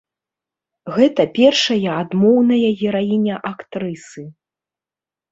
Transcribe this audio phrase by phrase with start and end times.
[0.95, 4.23] Гэта першая адмоўная гераіня актрысы.